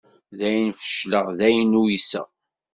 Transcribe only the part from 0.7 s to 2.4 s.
fecleɣ, dayen uyseɣ.